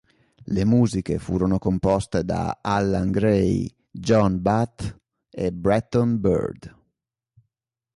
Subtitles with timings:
[0.55, 6.75] Le musiche furono composte da Allan Gray, John Bath e Bretton Byrd.